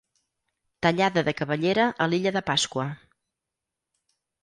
Tallada 0.85 1.23
de 1.27 1.35
cabellera 1.43 1.87
a 1.93 2.09
l'illa 2.09 2.35
de 2.39 2.45
Pasqua. 2.51 2.91